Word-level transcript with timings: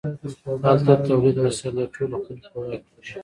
هلته 0.65 0.91
د 0.99 1.01
تولید 1.07 1.35
وسایل 1.39 1.73
د 1.77 1.81
ټولو 1.93 2.15
خلکو 2.25 2.47
په 2.53 2.57
واک 2.65 2.81
کې 2.85 2.93
وي. 3.05 3.17